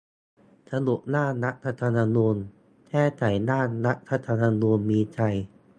[0.69, 2.35] สรุปร่างรัฐธรรมนูญ:
[2.89, 5.35] แก้ไขร่างรัฐธรรมนูญมีชัย